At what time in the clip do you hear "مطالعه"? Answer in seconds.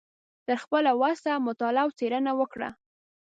1.47-1.81